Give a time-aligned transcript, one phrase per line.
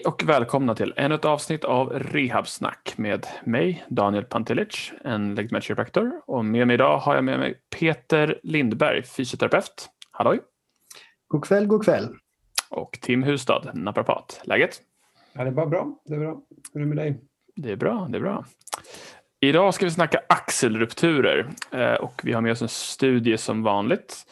[0.00, 6.12] Hej och välkomna till ännu ett avsnitt av Rehabsnack med mig, Daniel Pantelic, en legitimerad.
[6.26, 9.90] Och med mig idag har jag med mig Peter Lindberg, fysioterapeut.
[10.10, 10.40] Halloj!
[11.28, 12.08] God kväll, god kväll.
[12.70, 14.40] Och Tim Hustad, naprapat.
[14.44, 14.80] Läget?
[15.32, 16.02] Ja, det är bara bra.
[16.04, 16.42] Det är bra.
[16.74, 17.20] Hur är det med dig?
[17.56, 18.44] Det är bra, det är bra.
[19.40, 24.26] Idag ska vi snacka axelrupturer eh, och vi har med oss en studie som vanligt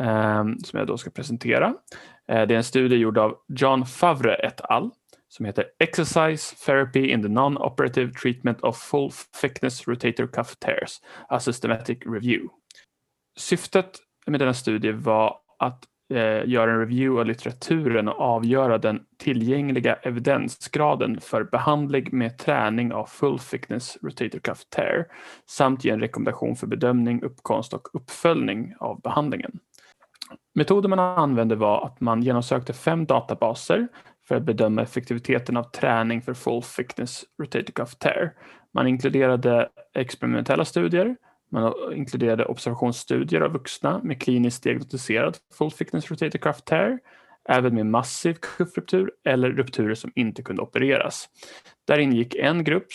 [0.00, 1.74] eh, som jag då ska presentera.
[2.28, 4.90] Eh, det är en studie gjord av John Favre et al
[5.36, 11.40] som heter Exercise Therapy in the Non-Operative Treatment of Full Thickness Rotator Cuff Tears, a
[11.40, 12.48] Systematic Review.
[13.36, 15.84] Syftet med denna studie var att
[16.14, 22.92] eh, göra en review av litteraturen och avgöra den tillgängliga evidensgraden för behandling med träning
[22.92, 25.06] av full thickness rotator cuff tear
[25.46, 29.60] samt ge en rekommendation för bedömning, uppkomst och uppföljning av behandlingen.
[30.54, 33.88] Metoden man använde var att man genomsökte fem databaser
[34.28, 38.32] för att bedöma effektiviteten av träning för full thickness rotator cuff tear.
[38.74, 41.16] Man inkluderade experimentella studier,
[41.50, 46.98] man inkluderade observationsstudier av vuxna med kliniskt diagnostiserad full thickness rotator cuff tear,
[47.48, 51.28] även med massiv kuffruptur eller rupturer som inte kunde opereras.
[51.84, 52.86] Där ingick en grupp,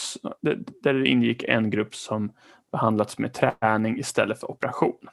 [0.83, 2.31] där ingick en grupp som
[2.71, 5.09] behandlats med träning istället för operation.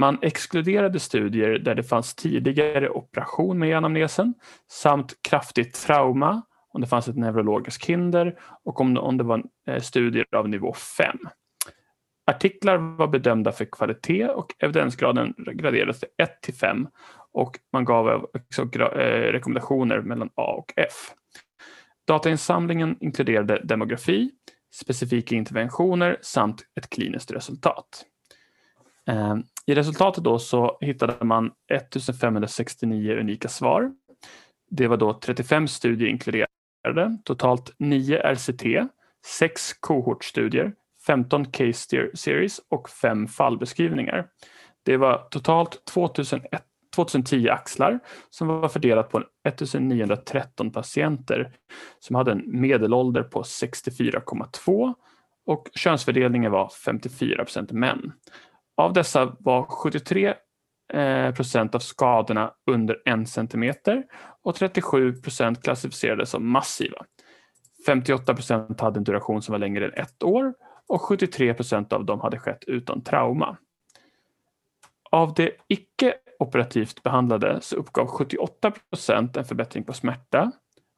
[0.00, 4.34] Man exkluderade studier där det fanns tidigare operation med anamnesen
[4.70, 9.80] samt kraftigt trauma om det fanns ett neurologiskt hinder och om, om det var eh,
[9.80, 11.18] studier av nivå 5.
[12.26, 16.88] Artiklar var bedömda för kvalitet och evidensgraden graderades till 1 till 5
[17.32, 21.14] och man gav också eh, rekommendationer mellan A och F.
[22.06, 24.30] Datainsamlingen inkluderade demografi,
[24.74, 28.06] specifika interventioner samt ett kliniskt resultat.
[29.10, 33.92] Eh, I resultatet då så hittade man 1569 unika svar.
[34.70, 38.62] Det var då 35 studier inkluderade, totalt 9 RCT,
[39.26, 40.72] 6 kohortstudier,
[41.06, 44.26] 15 case series och 5 fallbeskrivningar.
[44.82, 46.62] Det var totalt 2001,
[46.94, 47.98] 2010 axlar
[48.30, 51.52] som var fördelat på 1913 patienter
[52.00, 54.94] som hade en medelålder på 64,2
[55.46, 58.12] och könsfördelningen var 54% män.
[58.80, 60.34] Av dessa var 73
[60.92, 64.04] eh, procent av skadorna under en centimeter
[64.42, 67.04] och 37 procent klassificerades som massiva.
[67.86, 70.54] 58 procent hade en duration som var längre än ett år
[70.88, 73.56] och 73 procent av dem hade skett utan trauma.
[75.10, 80.52] Av de icke operativt behandlade så uppgav 78 procent en förbättring på smärta,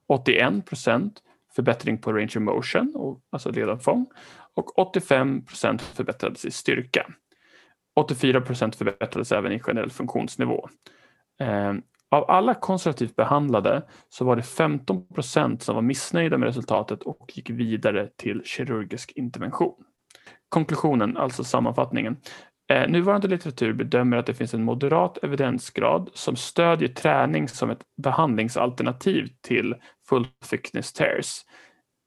[0.08, 1.22] 81 procent
[1.56, 4.06] förbättring på range of motion, alltså ledavfång
[4.54, 7.06] och 85 procent förbättrades i styrka.
[7.96, 10.68] 84 procent förbättrades även i generell funktionsnivå.
[11.40, 11.72] Eh,
[12.10, 17.32] av alla konservativt behandlade så var det 15 procent som var missnöjda med resultatet och
[17.34, 19.74] gick vidare till kirurgisk intervention.
[20.48, 22.16] Konklusionen, alltså sammanfattningen.
[22.70, 27.82] Eh, nuvarande litteratur bedömer att det finns en moderat evidensgrad som stödjer träning som ett
[28.02, 29.74] behandlingsalternativ till
[30.08, 31.40] full thickness tears.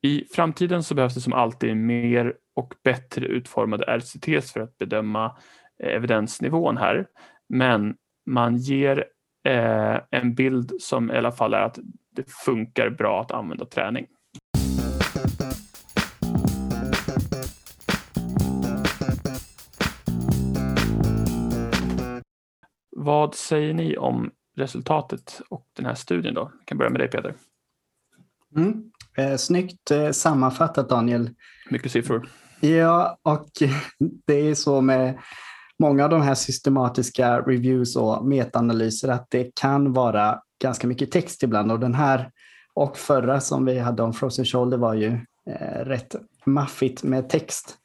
[0.02, 5.38] I framtiden så behövs det som alltid mer och bättre utformade RCTs för att bedöma
[5.84, 7.08] evidensnivån här.
[7.50, 9.06] Men man ger
[9.48, 11.80] eh, en bild som i alla fall är att
[12.16, 14.08] det funkar bra att använda träning.
[22.98, 26.52] Vad säger ni om resultatet och den här studien då?
[26.60, 27.34] Jag kan börja med dig Peter.
[28.56, 28.92] Mm.
[29.18, 31.30] Eh, snyggt eh, sammanfattat Daniel.
[31.70, 32.30] Mycket siffror.
[32.60, 33.50] Ja, och
[34.26, 35.20] det är så med
[35.80, 41.44] många av de här systematiska reviews och metaanalyser att det kan vara ganska mycket text
[41.44, 42.32] ibland och den här
[42.74, 45.20] och förra som vi hade om Frozen Shoulder var ju
[45.50, 47.78] eh, rätt maffigt med text.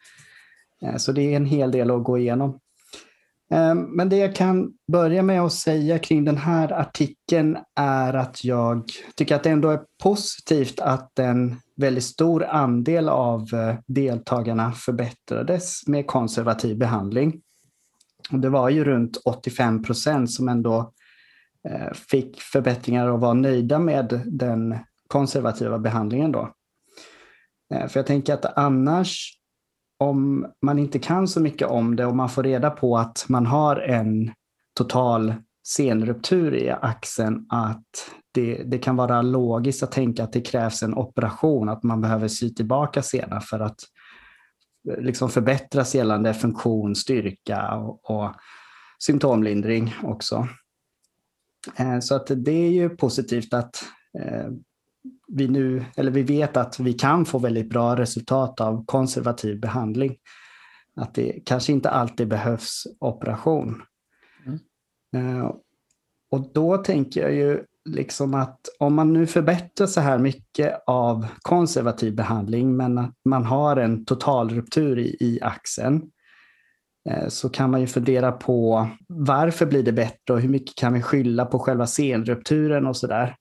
[0.82, 2.58] Eh, så det är en hel del att gå igenom.
[3.52, 8.44] Eh, men det jag kan börja med att säga kring den här artikeln är att
[8.44, 14.72] jag tycker att det ändå är positivt att en väldigt stor andel av eh, deltagarna
[14.72, 17.40] förbättrades med konservativ behandling.
[18.32, 20.92] Och det var ju runt 85 procent som ändå
[21.68, 24.78] eh, fick förbättringar och var nöjda med den
[25.08, 26.32] konservativa behandlingen.
[26.32, 26.54] Då.
[27.74, 29.38] Eh, för jag tänker att annars,
[29.98, 33.46] om man inte kan så mycket om det och man får reda på att man
[33.46, 34.32] har en
[34.76, 35.34] total
[35.66, 40.94] senruptur i axeln, att det, det kan vara logiskt att tänka att det krävs en
[40.94, 43.80] operation, att man behöver sy tillbaka senan för att
[44.84, 48.34] liksom förbättras gällande funktion, styrka och, och
[48.98, 50.48] symptomlindring också.
[51.76, 53.84] Eh, så att det är ju positivt att
[54.18, 54.48] eh,
[55.28, 60.16] vi nu, eller vi vet att vi kan få väldigt bra resultat av konservativ behandling.
[60.96, 63.82] Att det kanske inte alltid behövs operation.
[64.46, 65.46] Mm.
[66.30, 71.26] Och då tänker jag ju liksom att om man nu förbättrar så här mycket av
[71.42, 76.02] konservativ behandling men att man har en totalruptur i, i axeln
[77.08, 80.92] eh, så kan man ju fundera på varför blir det bättre och hur mycket kan
[80.92, 83.36] vi skylla på själva senrupturen och sådär.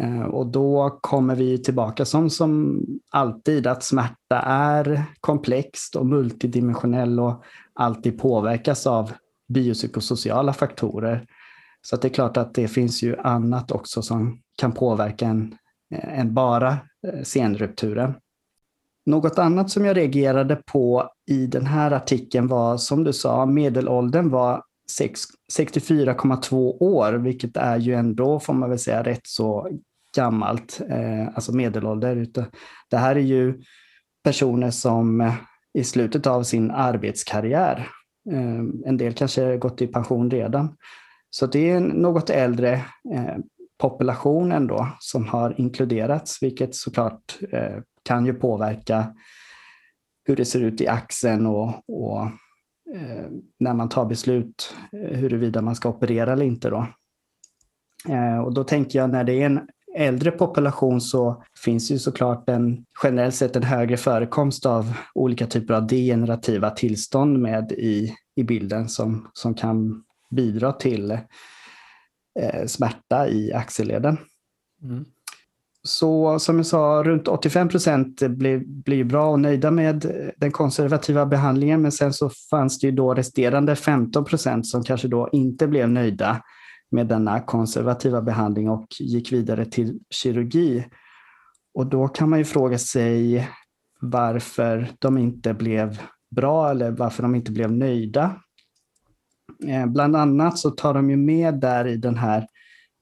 [0.00, 7.20] Eh, och då kommer vi tillbaka som, som alltid att smärta är komplext och multidimensionell
[7.20, 7.44] och
[7.74, 9.12] alltid påverkas av
[9.48, 11.26] biopsykosociala faktorer.
[11.90, 15.54] Så det är klart att det finns ju annat också som kan påverka en,
[15.94, 16.70] eh, än bara
[17.06, 18.14] eh, senrupturen.
[19.06, 24.30] Något annat som jag reagerade på i den här artikeln var, som du sa, medelåldern
[24.30, 24.62] var
[24.98, 29.68] 64,2 år, vilket är ju ändå, får man väl säga, rätt så
[30.16, 32.26] gammalt, eh, alltså medelålder.
[32.90, 33.62] Det här är ju
[34.24, 35.32] personer som
[35.74, 37.88] i slutet av sin arbetskarriär,
[38.84, 40.76] en del kanske gått i pension redan,
[41.30, 42.72] så det är en något äldre
[43.14, 43.36] eh,
[43.78, 49.14] population ändå som har inkluderats, vilket såklart eh, kan ju påverka
[50.24, 52.22] hur det ser ut i axeln och, och
[52.94, 53.26] eh,
[53.60, 56.70] när man tar beslut eh, huruvida man ska operera eller inte.
[56.70, 56.86] Då.
[58.08, 62.48] Eh, och då tänker jag när det är en äldre population så finns ju såklart
[62.48, 68.44] en generellt sett en högre förekomst av olika typer av degenerativa tillstånd med i, i
[68.44, 71.10] bilden som, som kan bidra till
[72.40, 74.16] eh, smärta i axelleden.
[74.82, 75.04] Mm.
[75.82, 81.26] Så som jag sa, runt 85 procent blir, blir bra och nöjda med den konservativa
[81.26, 85.66] behandlingen, men sen så fanns det ju då resterande 15 procent som kanske då inte
[85.66, 86.42] blev nöjda
[86.90, 90.84] med denna konservativa behandling och gick vidare till kirurgi.
[91.74, 93.48] Och då kan man ju fråga sig
[94.00, 98.40] varför de inte blev bra eller varför de inte blev nöjda
[99.66, 102.46] Eh, bland annat så tar de ju med där i den här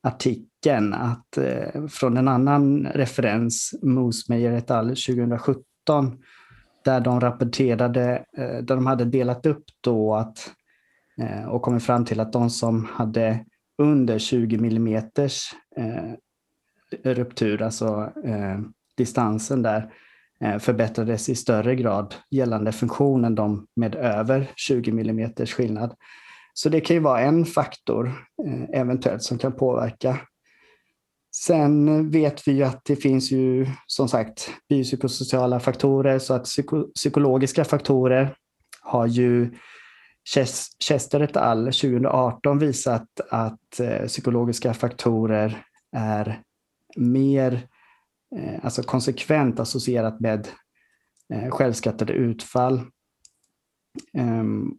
[0.02, 4.88] artikeln att eh, från en annan referens, Moosmeyer et al.
[4.88, 6.18] 2017,
[6.84, 10.52] där de rapporterade, eh, där de hade delat upp då att
[11.20, 13.44] eh, och kommit fram till att de som hade
[13.78, 16.12] under 20 millimeters eh,
[17.14, 18.60] ruptur, alltså eh,
[18.96, 19.92] distansen där,
[20.58, 25.94] förbättrades i större grad gällande funktionen de med över 20 millimeters skillnad.
[26.58, 28.06] Så det kan ju vara en faktor
[28.46, 30.20] eh, eventuellt som kan påverka.
[31.34, 36.82] Sen vet vi ju att det finns ju som sagt biopsykosociala faktorer så att psyko
[36.82, 38.36] psykologiska faktorer
[38.80, 39.54] har ju
[40.84, 41.64] Chester et al.
[41.64, 45.64] 2018 visat att eh, psykologiska faktorer
[45.96, 46.42] är
[46.96, 47.68] mer
[48.36, 50.48] eh, alltså konsekvent associerat med
[51.32, 52.80] eh, självskattade utfall.
[54.18, 54.78] Ehm,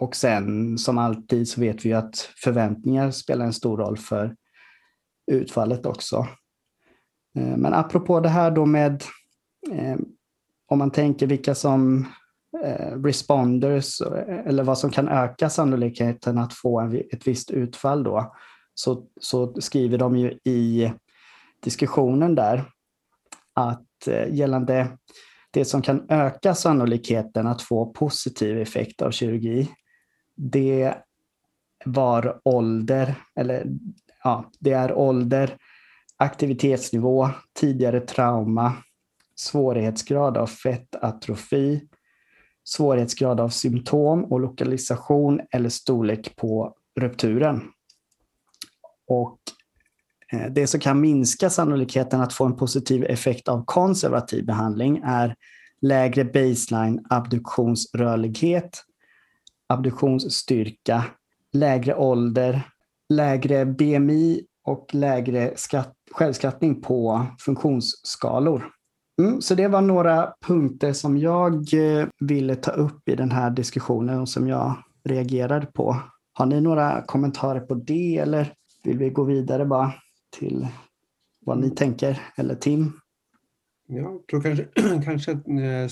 [0.00, 4.36] och sen som alltid så vet vi att förväntningar spelar en stor roll för
[5.32, 6.26] utfallet också.
[7.38, 9.04] Eh, men apropå det här då med
[9.72, 9.96] eh,
[10.68, 12.06] om man tänker vilka som
[12.64, 14.00] eh, responders
[14.46, 16.80] eller vad som kan öka sannolikheten att få
[17.12, 18.34] ett visst utfall då,
[18.74, 20.92] så, så skriver de ju i
[21.62, 22.64] diskussionen där
[23.54, 23.86] att
[24.28, 24.88] gällande
[25.50, 29.68] det som kan öka sannolikheten att få positiv effekt av kirurgi,
[30.40, 30.94] det
[31.84, 33.66] var ålder, eller
[34.24, 35.56] ja, det är ålder,
[36.16, 37.28] aktivitetsnivå,
[37.60, 38.72] tidigare trauma,
[39.36, 41.88] svårighetsgrad av fettatrofi,
[42.64, 47.62] svårighetsgrad av symptom och lokalisation eller storlek på rupturen.
[49.06, 49.38] Och
[50.32, 55.34] eh, det som kan minska sannolikheten att få en positiv effekt av konservativ behandling är
[55.82, 58.84] lägre baseline abduktionsrörlighet,
[59.70, 61.04] abduktionsstyrka,
[61.52, 62.62] lägre ålder,
[63.08, 68.70] lägre BMI och lägre skatt, självskattning på funktionsskalor.
[69.22, 73.50] Mm, så det var några punkter som jag eh, ville ta upp i den här
[73.50, 74.74] diskussionen och som jag
[75.04, 75.96] reagerade på.
[76.32, 78.52] Har ni några kommentarer på det eller
[78.84, 79.92] vill vi gå vidare bara
[80.38, 80.68] till
[81.40, 82.20] vad ni tänker?
[82.36, 82.92] Eller Tim?
[83.88, 84.64] Jag tror kanske,
[85.04, 85.88] kanske eh,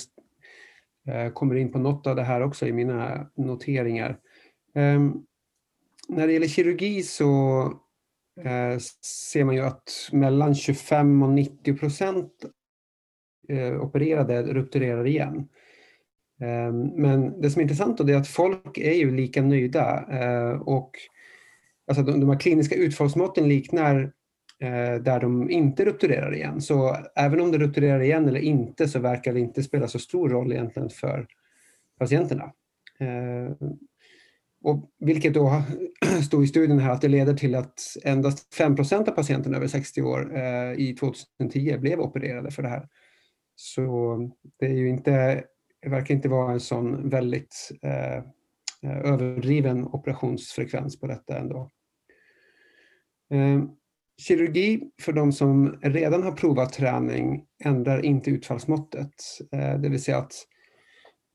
[1.08, 4.18] jag kommer in på något av det här också i mina noteringar.
[4.74, 5.12] Ehm,
[6.08, 7.62] när det gäller kirurgi så
[8.40, 8.78] eh,
[9.28, 12.32] ser man ju att mellan 25 och 90 procent
[13.48, 15.48] eh, opererade rupturerar igen.
[16.40, 20.04] Ehm, men det som är intressant då är att folk är ju lika nöjda
[20.60, 20.90] och
[21.86, 24.12] alltså de, de här kliniska utfallsmåtten liknar
[24.60, 26.60] Eh, där de inte rupturerar igen.
[26.60, 30.28] Så även om det rupturerar igen eller inte så verkar det inte spela så stor
[30.28, 31.26] roll egentligen för
[31.98, 32.52] patienterna.
[32.98, 33.68] Eh,
[34.62, 35.62] och vilket då
[36.26, 40.02] stod i studien här att det leder till att endast 5% av patienterna över 60
[40.02, 42.88] år eh, i 2010 blev opererade för det här.
[43.56, 44.18] Så
[44.58, 45.44] det är ju inte,
[45.82, 48.16] det verkar inte vara en sån väldigt eh,
[48.82, 51.70] eh överdriven operationsfrekvens på detta ändå.
[53.30, 53.62] Eh,
[54.18, 59.14] kirurgi för de som redan har provat träning ändrar inte utfallsmåttet.
[59.52, 60.34] Eh, det vill säga att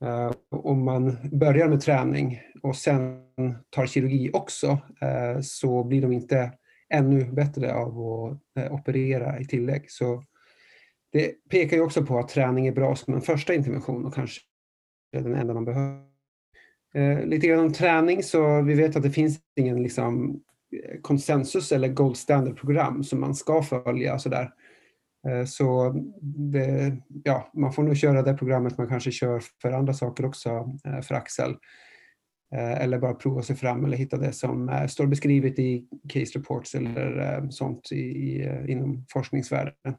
[0.03, 3.23] eh, om man börjar med träning och sen
[3.69, 4.67] tar kirurgi också
[5.01, 6.51] eh, så blir de inte
[6.93, 9.91] ännu bättre av att operera i tillägg.
[9.91, 10.23] Så
[11.11, 14.41] det pekar ju också på att träning är bra som en första intervention och kanske
[15.11, 16.03] den enda man behöver.
[17.25, 20.43] Lite grann om träning så vi vet att det finns ingen liksom,
[21.01, 24.19] konsensus eller gold standard program som man ska följa.
[24.19, 24.49] Så, där.
[25.27, 29.93] Eh, så det, ja, man får nog köra det programmet man kanske kör för andra
[29.93, 30.49] saker också
[30.85, 31.51] eh, för Axel.
[32.55, 36.75] Eh, eller bara prova sig fram eller hitta det som står beskrivet i case reports
[36.75, 39.95] eller sånt i, inom forskningsvärlden.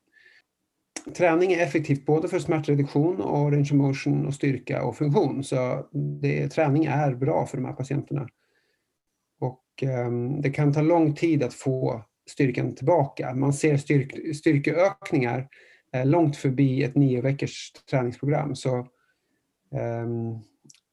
[1.17, 5.45] Träning är effektivt både för smärtreduktion och range of motion och styrka och funktion.
[5.45, 5.87] Så
[6.21, 8.29] det, träning är bra för de här patienterna.
[9.75, 13.35] Och ehm, det kan ta lång tid att få styrkan tillbaka.
[13.35, 15.49] Man ser styrk, styrkeökningar
[15.93, 18.57] eh, långt förbi ett nio veckors träningsprogram.
[18.57, 18.77] Så,
[19.75, 20.39] ehm,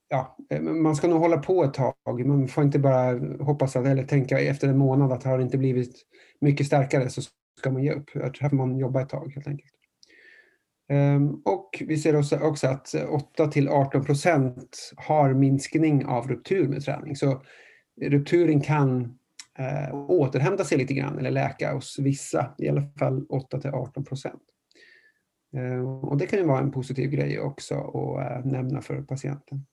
[0.10, 2.26] ja, eh, man ska nog hålla på ett tag.
[2.26, 5.58] Man får inte bara hoppas att, eller tänka efter en månad att har det inte
[5.58, 5.96] blivit
[6.42, 7.22] mycket starkare så
[7.60, 8.10] ska man ge upp.
[8.40, 9.72] Här får man jobba ett tag helt enkelt.
[10.90, 16.68] Ehm, och vi ser också, också att 8 till 18 procent har minskning av ruptur
[16.68, 17.16] med träning.
[17.16, 17.42] Så
[18.02, 19.20] rupturen kan
[19.58, 24.04] eh, återhämta sig lite grann eller läka hos vissa, i alla fall 8 till 18
[24.04, 24.42] procent.
[25.54, 29.66] Eh, och det kan ju vara en positiv grej också att eh, nämna för patienten.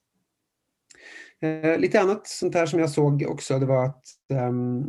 [1.41, 4.87] Eh, lite annat sånt här som jag såg också det var att ehm,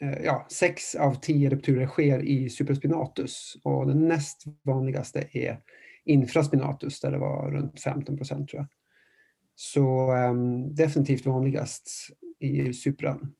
[0.00, 5.60] eh, ja, 6 av 10 rupturer sker i supraspinatus och den näst vanligaste är
[6.04, 8.68] infraspinatus där det var runt 15 procent tror jag.
[9.54, 11.90] Så um, definitivt vanligast
[12.40, 13.34] i supran.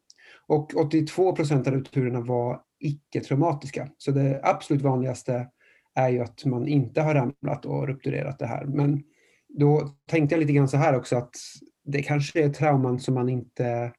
[0.46, 3.88] Och 82 procent av rupturerna var icke-traumatiska.
[3.98, 5.48] Så det absolut vanligaste
[5.94, 8.64] är ju att man inte har ramlat och rupturerat det här.
[8.64, 9.02] Men
[9.48, 11.34] då tänkte jag lite grann så här också att
[11.84, 13.92] det kanske är trauman som man inte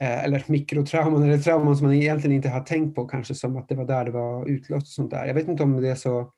[0.00, 3.68] eh, eller mikrotrauman eller trauman som man egentligen inte har tänkt på kanske som att
[3.68, 5.26] det var där det var utlöst och sånt där.
[5.26, 6.32] Jag vet inte om det är så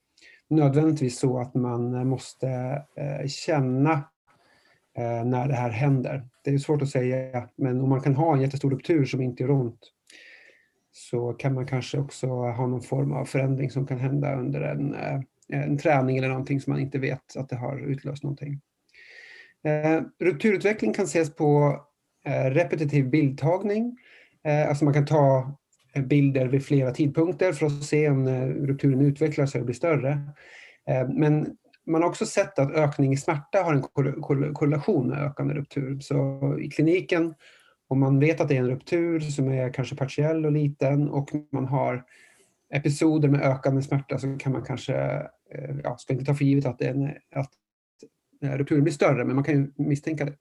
[0.51, 2.49] nödvändigtvis så att man måste
[2.97, 4.05] eh, känna
[4.99, 6.29] Eh, när det här händer.
[6.45, 9.43] Det är svårt att säga, men om man kan ha en jättestor ruptur som inte
[9.43, 9.81] gör ont
[10.93, 14.95] så kan man kanske också ha någon form av förändring som kan hända under en,
[14.95, 18.61] eh, en träning eller någonting som man inte vet att det har utlöst någonting.
[19.65, 21.81] Eh, rupturutveckling kan ses på
[22.51, 23.97] repetitiv bildtagning.
[24.69, 25.57] Alltså man kan ta
[26.05, 28.29] bilder vid flera tidpunkter för att se om
[28.67, 30.19] rupturen utvecklas eller blir större.
[31.09, 33.83] Men man har också sett att ökning i smärta har en
[34.53, 36.01] korrelation med ökande ruptur.
[36.01, 37.35] Så i kliniken,
[37.89, 41.31] om man vet att det är en ruptur som är kanske partiell och liten och
[41.53, 42.05] man har
[42.73, 44.95] episoder med ökande smärta så kan man kanske,
[45.55, 47.51] eh, ja, ska inte ta för givet att, det är en, att
[48.43, 50.35] eh, rupturen blir större, men man kan ju misstänka det.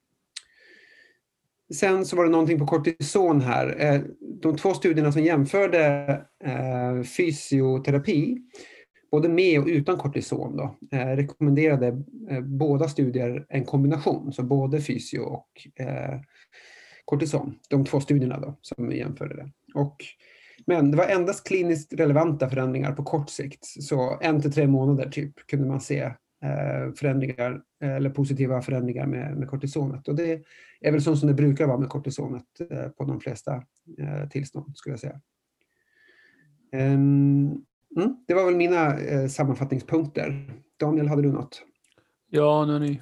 [1.75, 3.75] Sen så var det någonting på kortison här.
[3.79, 4.01] Eh,
[4.41, 6.25] de två studierna som jämförde
[7.17, 8.37] fysioterapi
[9.11, 14.81] både med och utan kortison då, eh, rekommenderade eh, båda studier en kombination, så både
[14.81, 16.19] fysio och eh,
[17.05, 17.59] kortison.
[17.69, 19.51] De två studierna då, som jämförde det.
[19.73, 20.05] Och,
[20.65, 23.65] men det var endast kliniskt relevanta förändringar på kort sikt.
[23.65, 26.11] Så en till tre månader typ kunde man se
[26.95, 30.07] förändringar eller positiva förändringar med, med kortisonet.
[30.07, 30.41] Och det
[30.81, 32.43] är väl så som det brukar vara med kortisonet
[32.97, 33.63] på de flesta
[34.29, 35.21] tillstånd skulle jag säga.
[36.93, 37.65] Um,
[37.97, 40.53] Mm, det var väl mina eh, sammanfattningspunkter.
[40.79, 41.63] Daniel, hade du något?
[42.29, 43.01] Ja, nu har ni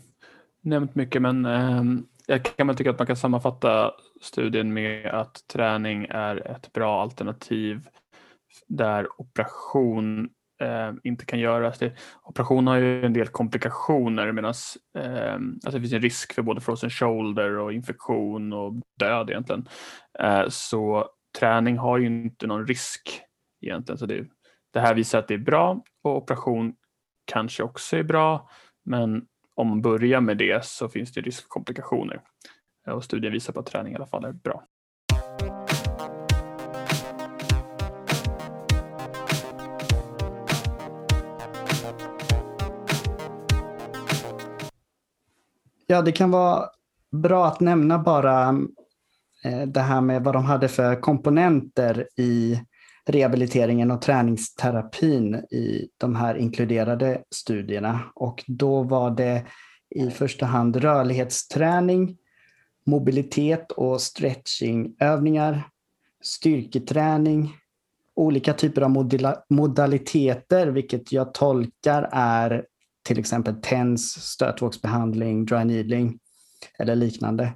[0.61, 1.83] nämnt mycket, men eh,
[2.27, 3.91] jag kan väl tycka att man kan sammanfatta
[4.21, 7.87] studien med att träning är ett bra alternativ
[8.67, 10.29] där operation
[10.61, 11.79] eh, inte kan göras.
[11.79, 11.93] Det,
[12.23, 14.53] operation har ju en del komplikationer medan
[14.97, 19.67] eh, alltså det finns en risk för både frozen shoulder och infektion och död egentligen.
[20.19, 23.21] Eh, så träning har ju inte någon risk
[23.61, 23.97] egentligen.
[23.97, 24.25] Så det,
[24.71, 26.73] det här visar att det är bra och operation
[27.25, 28.49] kanske också är bra,
[28.85, 32.21] men om man börjar med det så finns det risk för komplikationer.
[32.87, 34.63] Och studien visar på att träning i alla fall är bra.
[45.87, 46.69] Ja, det kan vara
[47.11, 48.49] bra att nämna bara
[49.43, 52.61] eh, det här med vad de hade för komponenter i
[53.09, 57.99] rehabiliteringen och träningsterapin i de här inkluderade studierna.
[58.15, 59.45] Och då var det
[59.95, 62.17] i första hand rörlighetsträning,
[62.85, 65.67] mobilitet och stretchingövningar,
[66.23, 67.55] styrketräning,
[68.15, 69.09] olika typer av
[69.49, 72.65] modaliteter, vilket jag tolkar är
[73.03, 76.19] till exempel TENS, stötvågsbehandling, dry needling
[76.79, 77.53] eller liknande.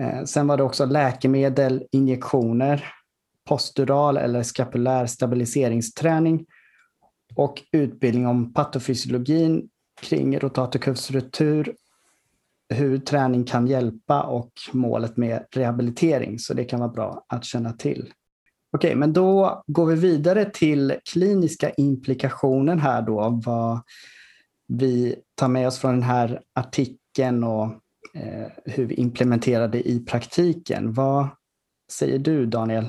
[0.00, 2.84] Eh, sen var det också läkemedel, injektioner,
[3.46, 6.46] postural eller skapulär stabiliseringsträning
[7.34, 9.68] och utbildning om patofysiologin
[10.00, 11.76] kring rotatorkuffsruptur,
[12.74, 16.38] hur träning kan hjälpa och målet med rehabilitering.
[16.38, 18.12] Så det kan vara bra att känna till.
[18.72, 23.40] Okej, men då går vi vidare till kliniska implikationen här då.
[23.44, 23.80] Vad
[24.68, 27.64] vi tar med oss från den här artikeln och
[28.14, 30.92] eh, hur vi implementerar det i praktiken.
[30.92, 31.28] Vad
[31.92, 32.88] säger du Daniel?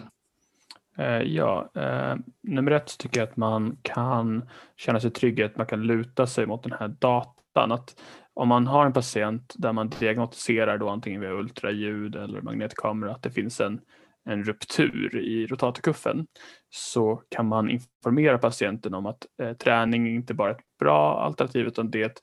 [0.98, 5.58] Eh, ja, eh, nummer ett tycker jag att man kan känna sig trygg i att
[5.58, 7.72] man kan luta sig mot den här datan.
[7.72, 8.02] Att
[8.34, 13.24] om man har en patient där man diagnostiserar då antingen via ultraljud eller magnetkamera att
[13.24, 13.82] det finns en,
[14.30, 16.28] en ruptur i rotatorkuffen
[16.70, 21.68] så kan man informera patienten om att eh, träning inte bara är ett bra alternativ
[21.68, 22.22] utan det är ett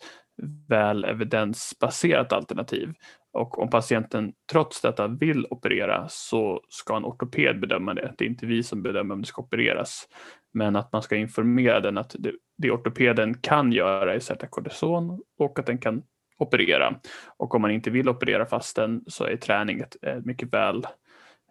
[0.68, 2.94] väl evidensbaserat alternativ
[3.34, 8.14] och om patienten trots detta vill operera så ska en ortoped bedöma det.
[8.18, 10.08] Det är inte vi som bedömer om det ska opereras.
[10.52, 15.20] Men att man ska informera den att det, det ortopeden kan göra är sätta kortison
[15.38, 16.02] och att den kan
[16.38, 17.00] operera.
[17.36, 20.86] Och om man inte vill operera fast den så är träning ett, ett mycket väl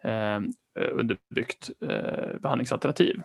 [0.04, 0.40] eh,
[0.92, 3.22] underbyggt eh, behandlingsalternativ.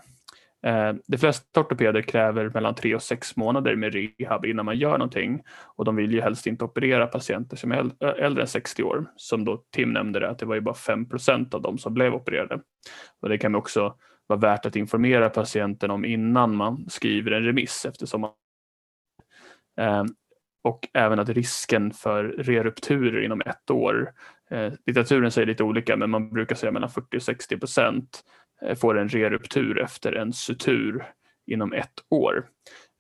[0.64, 4.98] Eh, de flesta ortopeder kräver mellan tre och sex månader med rehab innan man gör
[4.98, 5.42] någonting
[5.76, 9.06] och de vill ju helst inte operera patienter som är eh, äldre än 60 år.
[9.16, 12.14] Som då Tim nämnde det, att det var ju bara 5% av dem som blev
[12.14, 12.60] opererade.
[13.22, 13.96] Och det kan också
[14.28, 18.32] vara värt att informera patienten om innan man skriver en remiss eftersom man
[19.80, 20.04] eh,
[20.64, 24.12] och även att risken för rerupturer inom ett år,
[24.52, 28.39] eh, litteraturen säger lite olika men man brukar säga mellan 40 och 60 procent Eh,
[28.62, 31.06] Eh, får en reruptur efter en sutur
[31.48, 32.46] inom ett år.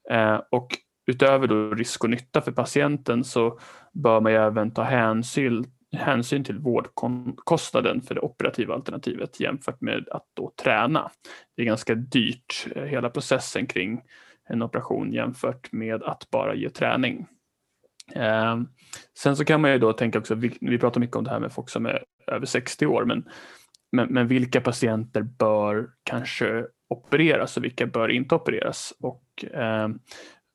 [0.09, 0.67] Eh, och
[1.07, 3.59] utöver då risk och nytta för patienten så
[3.93, 10.25] bör man även ta hänsyn, hänsyn till vårdkostnaden för det operativa alternativet jämfört med att
[10.33, 11.11] då träna.
[11.55, 14.01] Det är ganska dyrt, eh, hela processen kring
[14.49, 17.27] en operation jämfört med att bara ge träning.
[19.19, 21.51] sen så kan man ju då tänka också, vi pratar mycket om det här med
[21.51, 23.29] folk som är över 60 år, men
[23.91, 28.93] men, men vilka patienter bör kanske opereras och vilka bör inte opereras?
[28.99, 29.87] Och, eh,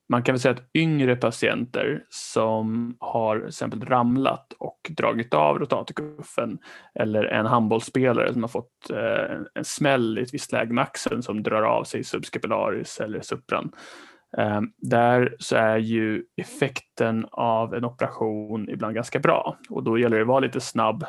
[0.08, 5.58] man kan väl säga att yngre patienter som har till exempel ramlat och dragit av
[5.58, 6.58] rotatorkuffen
[6.94, 11.22] eller en handbollsspelare som har fått eh, en smäll i ett visst läge med axeln
[11.22, 13.72] som drar av sig subscapularis eller supran.
[14.38, 20.16] Eh, där så är ju effekten av en operation ibland ganska bra och då gäller
[20.16, 21.04] det att vara lite snabb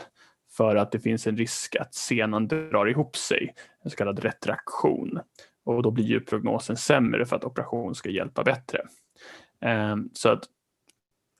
[0.58, 5.20] för att det finns en risk att senan drar ihop sig, en så kallad retraktion.
[5.66, 8.82] Och då blir ju prognosen sämre för att operation ska hjälpa bättre.
[9.62, 10.44] Ehm, så att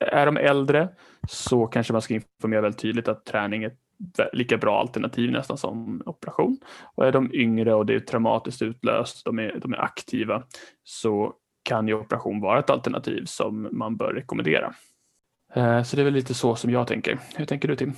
[0.04, 0.88] är de äldre
[1.28, 3.80] så kanske man ska informera väldigt tydligt att träning är ett
[4.32, 6.58] lika bra alternativ nästan som operation.
[6.94, 10.42] Och är de yngre och det är traumatiskt utlöst, de är, de är aktiva,
[10.84, 14.74] så kan ju operation vara ett alternativ som man bör rekommendera.
[15.54, 17.18] Ehm, så det är väl lite så som jag tänker.
[17.36, 17.92] Hur tänker du Tim?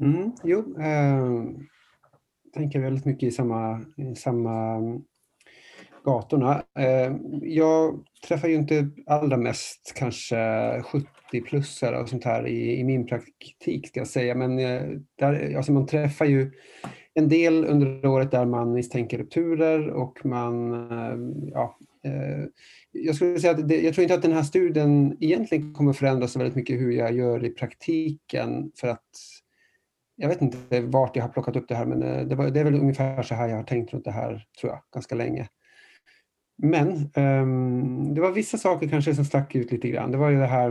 [0.00, 1.44] Mm, jo, eh,
[2.54, 5.02] tänker väldigt mycket i samma, i samma mm,
[6.04, 6.62] gatorna.
[6.78, 10.36] Eh, jag träffar ju inte allra mest kanske
[10.80, 14.82] 70-plussare och sånt här i, i, min praktik ska jag säga, men eh,
[15.18, 16.52] där, alltså man träffar ju
[17.14, 21.78] en del under året där man misstänker rupturer och man, ehm, eh, ja,
[22.92, 26.28] jag skulle säga att det, jag tror inte att den här studien egentligen kommer förändra
[26.28, 29.10] så väldigt mycket hur jag gör i praktiken för att
[30.16, 32.60] jag vet inte vart jag har plockat upp det här men eh, det, var, det
[32.60, 35.48] är väl ungefär så här jag har tänkt runt det här tror jag ganska länge.
[36.58, 40.10] Men um, det var vissa saker kanske som stack ut lite grann.
[40.10, 40.70] Det var ju det här,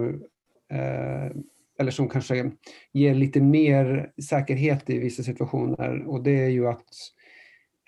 [0.74, 1.32] uh,
[1.80, 2.52] eller som kanske
[2.94, 6.90] ger lite mer säkerhet i vissa situationer och det är ju att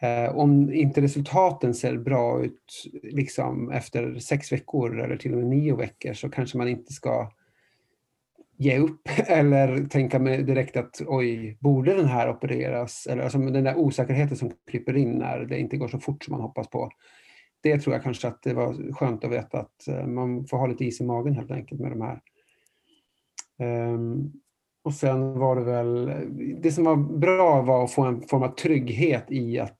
[0.03, 5.47] uh, om inte resultaten ser bra ut liksom efter sex veckor eller till och med
[5.47, 7.31] nio veckor så kanske man inte ska
[8.57, 13.07] ge upp eller tänka mig direkt att oj, borde den här opereras?
[13.07, 16.31] Eller alltså den där osäkerheten som kryper in när det inte går så fort som
[16.31, 16.89] man hoppas på.
[17.61, 20.67] Det tror jag kanske att det var skönt att veta att eh, man får ha
[20.67, 22.19] lite is i magen helt enkelt med de här
[23.59, 24.31] Um,
[24.83, 26.11] och sen var det väl,
[26.61, 29.79] det som var bra var att få en form av trygghet i att,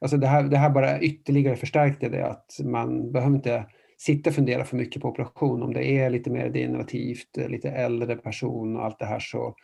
[0.00, 4.36] alltså det här, det här bara ytterligare förstärkte det, att man behöver inte sitta och
[4.36, 5.62] fundera för mycket på operation.
[5.62, 9.54] Om det är lite mer degenerativt, eh, lite äldre person och allt det här så,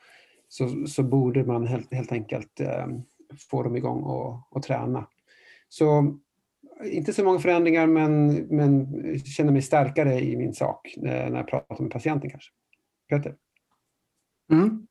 [0.48, 2.86] så, så borde man helt, helt enkelt eh,
[3.50, 5.06] få dem igång och, och träna.
[5.68, 6.16] Så
[6.84, 8.86] inte så många förändringar men, men
[9.18, 12.50] känner mig starkare i min sak eh, när jag pratar med patienten kanske.
[13.08, 13.34] Peter?
[14.52, 14.86] Mm.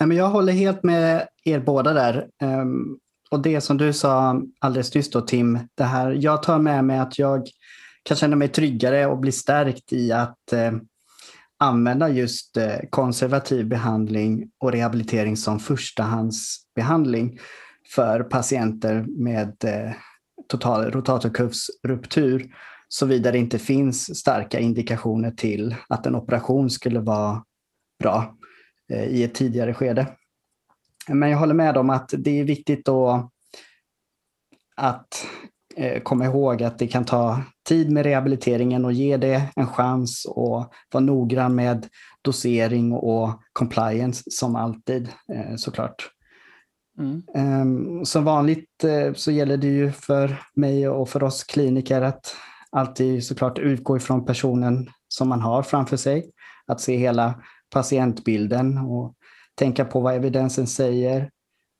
[0.00, 2.28] Nej, men jag håller helt med er båda där.
[2.42, 2.98] Um,
[3.30, 6.98] och det som du sa alldeles nyss då Tim, det här, jag tar med mig
[6.98, 7.48] att jag
[8.08, 10.72] kan känna mig tryggare och bli stärkt i att eh,
[11.58, 17.38] använda just eh, konservativ behandling och rehabilitering som förstahandsbehandling
[17.94, 19.92] för patienter med eh,
[20.48, 22.54] total rotatorkuffsruptur
[22.88, 27.44] såvida det inte finns starka indikationer till att en operation skulle vara
[28.00, 28.36] bra
[28.92, 30.06] eh, i ett tidigare skede.
[31.08, 33.30] Men jag håller med om att det är viktigt då
[34.76, 35.26] att
[36.02, 40.72] komma ihåg att det kan ta tid med rehabiliteringen och ge det en chans och
[40.92, 41.86] vara noggrann med
[42.22, 46.10] dosering och compliance som alltid eh, såklart.
[46.98, 47.22] Mm.
[47.34, 52.36] Ehm, som vanligt så gäller det ju för mig och för oss kliniker att
[52.70, 56.30] alltid såklart utgå ifrån personen som man har framför sig.
[56.66, 59.14] Att se hela patientbilden och
[59.54, 61.30] tänka på vad evidensen säger,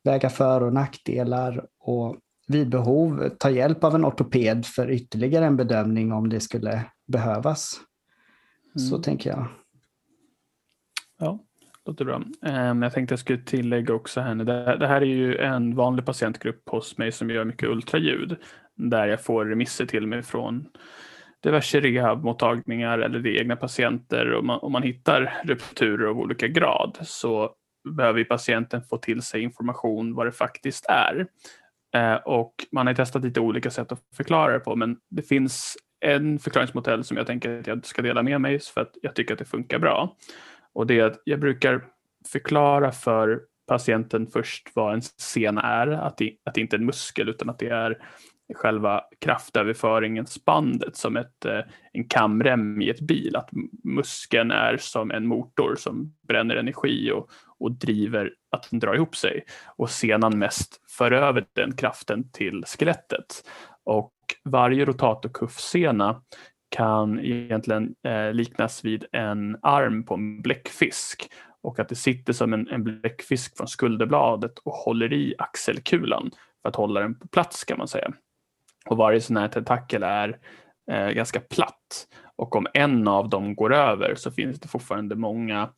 [0.04, 2.16] väga för och nackdelar och
[2.48, 7.80] vid behov ta hjälp av en ortoped för ytterligare en bedömning om det skulle behövas.
[8.76, 8.88] Mm.
[8.88, 9.46] Så tänker jag.
[11.18, 11.38] Ja,
[11.86, 12.22] låter bra.
[12.42, 14.34] Ehm, jag tänkte jag skulle tillägga också här,
[14.78, 18.36] det här är ju en vanlig patientgrupp hos mig som gör mycket ultraljud
[18.76, 20.68] där jag får remisser till mig från
[21.42, 26.98] diverse rehabmottagningar eller det egna patienter och man, om man hittar rupturer av olika grad
[27.02, 27.54] så
[27.96, 31.26] behöver patienten få till sig information vad det faktiskt är.
[31.98, 35.76] Eh, och man har testat lite olika sätt att förklara det på men det finns
[36.00, 39.32] en förklaringsmodell som jag tänker att jag ska dela med mig för att jag tycker
[39.34, 40.16] att det funkar bra.
[40.72, 41.84] Och det är att jag brukar
[42.32, 46.86] förklara för patienten först vad en sena är, att det, att det inte är en
[46.86, 47.98] muskel utan att det är
[48.54, 51.60] själva kraftöverföringen, spandet som ett, eh,
[51.92, 53.36] en kamrem i ett bil.
[53.36, 53.50] Att
[53.84, 59.16] muskeln är som en motor som bränner energi och, och driver att den drar ihop
[59.16, 59.44] sig.
[59.76, 63.48] Och senan mest för över den kraften till skelettet.
[63.84, 64.12] Och
[64.44, 66.22] varje rotatorkuffsena
[66.70, 71.30] kan egentligen eh, liknas vid en arm på en bläckfisk
[71.62, 76.30] och att det sitter som en, en bläckfisk från skulderbladet och håller i axelkulan
[76.62, 78.12] för att hålla den på plats kan man säga.
[78.86, 80.38] Och varje sån här tentakel är
[80.90, 82.08] eh, ganska platt.
[82.36, 85.70] Och om en av dem går över så finns det fortfarande många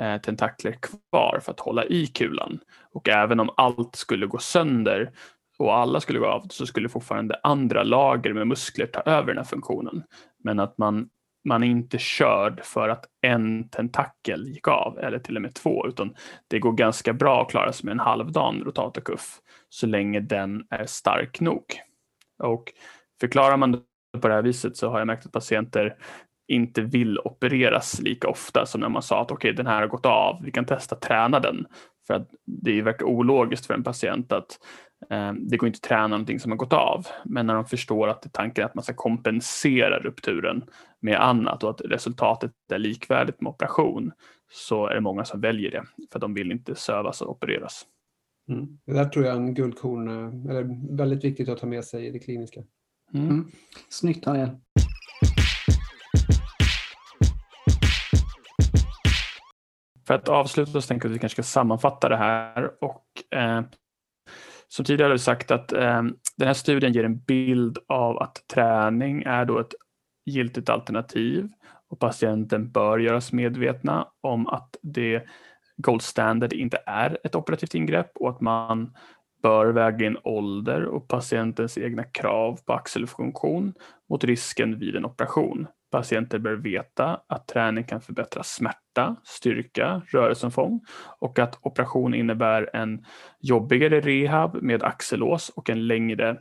[0.00, 2.60] Eh, tentakler kvar för att hålla i kulan.
[2.92, 5.12] Och även om allt skulle gå sönder
[5.58, 9.36] och alla skulle gå av så skulle fortfarande andra lager med muskler ta över den
[9.36, 10.02] här funktionen.
[10.44, 11.08] Men att man,
[11.44, 15.86] man är inte körd för att en tentakel gick av eller till och med två
[15.88, 16.14] utan
[16.48, 20.86] det går ganska bra att klara sig med en halvdan rotatorkuff så länge den är
[20.86, 21.64] stark nog.
[22.42, 22.72] Och
[23.20, 25.96] förklarar man det på det här viset så har jag märkt att patienter
[26.48, 29.88] inte vill opereras lika ofta som när man sa att okej, okay, den här har
[29.88, 31.66] gått av, vi kan testa träna den.
[32.06, 34.58] För att det verkar ologiskt för en patient att
[35.10, 37.06] eh, det går inte att träna någonting som har gått av.
[37.24, 40.64] Men när de förstår att tanken är att man ska kompensera rupturen
[41.00, 44.12] med annat och att resultatet är likvärdigt med operation
[44.52, 47.86] så är det många som väljer det för de vill inte sövas och opereras.
[48.48, 48.78] Mm.
[48.86, 52.06] Det där tror jag är en guldkorn, eh, eller väldigt viktigt att ta med sig
[52.06, 52.62] i det kliniska.
[53.14, 53.28] Mm.
[53.28, 53.50] mm.
[53.88, 54.50] Snyggt Daniel.
[60.06, 62.70] För att avsluta så tänker jag att vi kanske ska sammanfatta det här.
[62.84, 63.62] Och, eh,
[64.68, 66.02] som tidigare har vi sagt att eh,
[66.36, 69.74] den här studien ger en bild av att träning är då ett
[70.26, 71.48] giltigt alternativ
[71.88, 75.22] och patienten bör göras medvetna om att det
[75.76, 78.96] gold standard inte är ett operativt ingrepp och att man
[79.42, 83.74] bör väga in ålder och patientens egna krav på axelfunktion
[84.08, 85.66] mot risken vid en operation.
[85.92, 90.80] Patienter bör veta att träning kan förbättra smärta, styrka, rörelseomfång
[91.18, 93.04] och att operation innebär en
[93.40, 96.38] jobbigare rehab med axellås och en längre,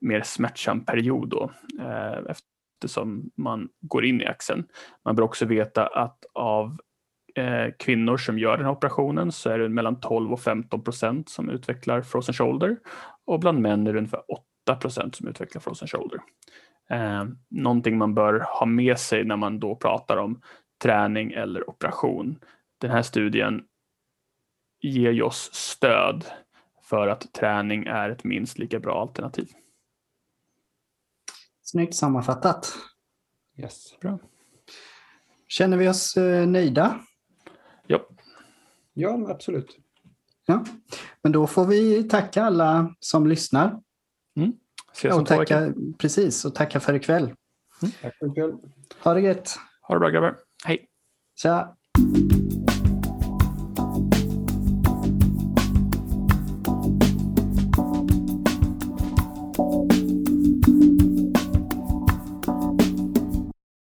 [0.00, 4.64] mer smärtsam period då, eh, eftersom man går in i axeln.
[5.04, 6.78] Man bör också veta att av
[7.34, 11.28] eh, kvinnor som gör den här operationen så är det mellan 12 och 15 procent
[11.28, 12.76] som utvecklar frozen shoulder
[13.26, 16.20] och bland män är det ungefär 8 procent som utvecklar frozen shoulder.
[16.90, 20.40] Eh, någonting man bör ha med sig när man då pratar om
[20.82, 22.38] träning eller operation
[22.78, 23.64] den här studien
[24.80, 26.24] ger ju oss stöd
[26.82, 29.48] för att träning är ett minst lika bra alternativ.
[31.62, 32.74] Snyggt sammanfattat.
[33.56, 33.98] Yes.
[34.00, 34.18] Bra.
[35.48, 37.00] Känner vi oss eh, nöjda?
[37.86, 38.08] Ja,
[38.94, 39.78] Ja, absolut.
[40.46, 40.64] Ja.
[41.22, 43.80] Men då får vi tacka alla som lyssnar.
[44.94, 45.44] Ses och två veckor.
[45.44, 47.34] tacka, precis, och tacka för ikväll.
[48.02, 48.52] Tack för ikväll.
[49.02, 49.58] Ha det gött.
[49.82, 50.36] Ha det bra grabbar.
[50.64, 50.86] Hej!
[51.36, 51.76] Tja!